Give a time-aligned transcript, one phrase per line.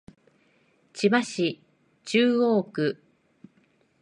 [0.93, 1.61] 千葉市
[2.05, 2.99] 中央区